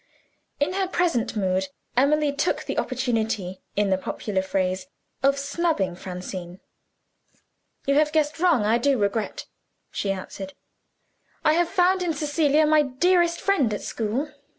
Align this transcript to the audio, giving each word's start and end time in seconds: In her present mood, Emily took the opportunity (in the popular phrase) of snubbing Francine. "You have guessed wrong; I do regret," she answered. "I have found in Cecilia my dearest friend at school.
In 0.59 0.73
her 0.73 0.87
present 0.87 1.35
mood, 1.35 1.67
Emily 1.95 2.33
took 2.33 2.63
the 2.63 2.79
opportunity 2.79 3.61
(in 3.75 3.91
the 3.91 3.99
popular 3.99 4.41
phrase) 4.41 4.87
of 5.21 5.37
snubbing 5.37 5.95
Francine. 5.95 6.59
"You 7.85 7.93
have 7.93 8.11
guessed 8.11 8.39
wrong; 8.39 8.63
I 8.65 8.79
do 8.79 8.97
regret," 8.97 9.45
she 9.91 10.11
answered. 10.11 10.53
"I 11.45 11.53
have 11.53 11.69
found 11.69 12.01
in 12.01 12.13
Cecilia 12.15 12.65
my 12.65 12.81
dearest 12.81 13.39
friend 13.39 13.71
at 13.75 13.83
school. 13.83 14.31